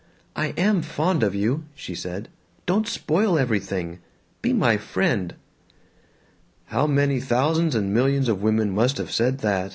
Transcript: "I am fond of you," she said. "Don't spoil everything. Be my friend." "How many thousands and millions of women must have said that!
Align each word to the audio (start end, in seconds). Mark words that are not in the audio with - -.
"I 0.35 0.47
am 0.57 0.81
fond 0.81 1.21
of 1.21 1.35
you," 1.35 1.65
she 1.75 1.93
said. 1.93 2.27
"Don't 2.65 2.87
spoil 2.87 3.37
everything. 3.37 3.99
Be 4.41 4.51
my 4.51 4.75
friend." 4.77 5.35
"How 6.65 6.87
many 6.87 7.19
thousands 7.21 7.75
and 7.75 7.93
millions 7.93 8.27
of 8.27 8.41
women 8.41 8.71
must 8.71 8.97
have 8.97 9.11
said 9.11 9.41
that! 9.41 9.69